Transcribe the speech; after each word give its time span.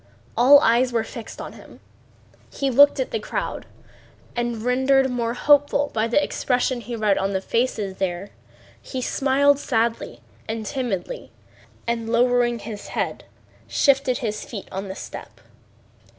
All 0.35 0.59
eyes 0.61 0.91
were 0.91 1.03
fixed 1.03 1.39
on 1.39 1.53
him. 1.53 1.79
He 2.51 2.71
looked 2.71 2.99
at 2.99 3.11
the 3.11 3.19
crowd, 3.19 3.67
and 4.35 4.63
rendered 4.63 5.11
more 5.11 5.35
hopeful 5.35 5.91
by 5.93 6.07
the 6.07 6.23
expression 6.23 6.81
he 6.81 6.95
read 6.95 7.19
on 7.19 7.33
the 7.33 7.39
faces 7.39 7.97
there, 7.97 8.31
he 8.81 8.99
smiled 8.99 9.59
sadly 9.59 10.21
and 10.49 10.65
timidly, 10.65 11.31
and 11.85 12.09
lowering 12.11 12.57
his 12.57 12.87
head 12.87 13.25
shifted 13.67 14.17
his 14.17 14.43
feet 14.43 14.67
on 14.71 14.87
the 14.87 14.95
step. 14.95 15.39